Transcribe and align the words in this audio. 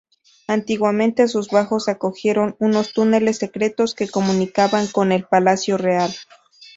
Antiguamente 0.47 1.27
sus 1.27 1.49
bajos 1.49 1.87
acogieron 1.87 2.55
unos 2.57 2.91
túneles 2.93 3.37
secretos 3.37 3.93
que 3.93 4.09
comunicaban 4.09 4.87
con 4.87 5.11
el 5.11 5.25
Palacio 5.25 5.77
Real. 5.77 6.09